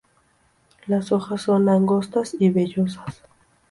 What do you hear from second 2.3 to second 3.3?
y vellosas.